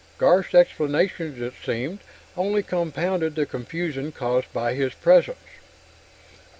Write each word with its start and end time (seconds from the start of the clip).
Garf's 0.17 0.55
explanations, 0.55 1.39
it 1.39 1.53
seemed, 1.63 1.99
only 2.35 2.63
compounded 2.63 3.35
the 3.35 3.45
confusion 3.45 4.11
caused 4.11 4.51
by 4.51 4.73
his 4.73 4.95
presence. 4.95 5.37